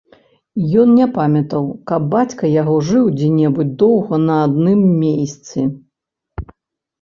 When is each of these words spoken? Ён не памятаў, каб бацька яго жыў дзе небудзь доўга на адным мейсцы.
Ён 0.83 0.93
не 0.99 1.07
памятаў, 1.17 1.67
каб 1.91 2.07
бацька 2.13 2.49
яго 2.61 2.75
жыў 2.87 3.05
дзе 3.19 3.27
небудзь 3.35 3.77
доўга 3.85 4.15
на 4.25 4.39
адным 4.47 4.81
мейсцы. 5.05 5.59